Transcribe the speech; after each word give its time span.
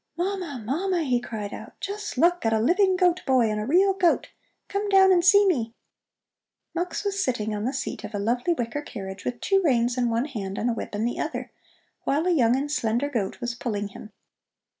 "Mama, 0.17 0.59
Mama," 0.65 1.03
he 1.03 1.19
cried 1.19 1.53
out, 1.53 1.79
"just 1.79 2.17
look 2.17 2.43
at 2.43 2.53
a 2.53 2.59
living 2.59 2.95
goat 2.95 3.23
boy 3.23 3.51
and 3.51 3.59
a 3.61 3.67
real 3.67 3.93
goat! 3.93 4.29
Come 4.67 4.89
down 4.89 5.11
and 5.11 5.23
see 5.23 5.45
me!" 5.45 5.75
Mux 6.73 7.03
was 7.05 7.23
sitting 7.23 7.53
on 7.53 7.65
the 7.65 7.71
seat 7.71 8.03
of 8.03 8.15
a 8.15 8.17
lovely 8.17 8.53
wicker 8.55 8.81
carriage, 8.81 9.25
with 9.25 9.39
two 9.41 9.61
reins 9.63 9.99
in 9.99 10.09
one 10.09 10.25
hand 10.25 10.57
and 10.57 10.71
a 10.71 10.73
whip 10.73 10.95
in 10.95 11.05
the 11.05 11.19
other, 11.19 11.51
while 12.03 12.25
a 12.25 12.31
young 12.31 12.55
and 12.55 12.71
slender 12.71 13.09
goat 13.09 13.39
was 13.41 13.53
pulling 13.53 13.89
him. 13.89 14.11